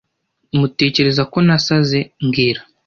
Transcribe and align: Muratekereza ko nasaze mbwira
Muratekereza 0.57 1.23
ko 1.31 1.37
nasaze 1.45 1.99
mbwira 2.23 2.61